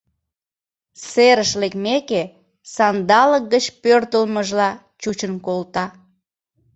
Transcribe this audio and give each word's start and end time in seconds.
Серыш 1.09 1.51
лекмеке, 1.61 2.23
сандалык 2.73 3.43
гыч 3.53 3.65
пӧртылмыжла 3.81 4.69
чучын 5.01 5.33
колта. 5.45 5.85